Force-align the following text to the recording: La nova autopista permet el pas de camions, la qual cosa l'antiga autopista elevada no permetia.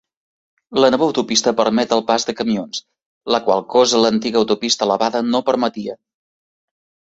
La 0.83 0.87
nova 0.93 1.03
autopista 1.07 1.53
permet 1.59 1.93
el 1.97 2.01
pas 2.07 2.25
de 2.29 2.35
camions, 2.39 2.81
la 3.37 3.41
qual 3.49 3.63
cosa 3.75 4.03
l'antiga 4.07 4.43
autopista 4.43 4.91
elevada 4.91 5.25
no 5.31 5.45
permetia. 5.53 5.99